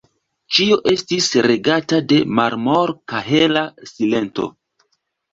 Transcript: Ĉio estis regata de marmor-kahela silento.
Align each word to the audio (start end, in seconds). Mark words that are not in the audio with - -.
Ĉio 0.57 0.77
estis 0.91 1.25
regata 1.45 1.99
de 2.11 2.17
marmor-kahela 2.39 3.63
silento. 3.91 4.49